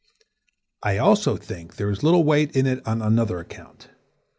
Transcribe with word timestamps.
I 0.81 0.97
also 0.97 1.37
think 1.37 1.75
there 1.75 1.91
is 1.91 2.01
little 2.01 2.23
weight 2.23 2.55
in 2.55 2.65
it 2.65 2.83
on 2.87 3.03
another 3.03 3.37
account. 3.37 3.89